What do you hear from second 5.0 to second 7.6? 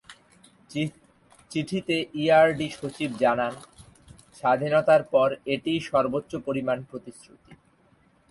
পর এটিই সর্বোচ্চ পরিমাণ প্রতিশ্রুতি।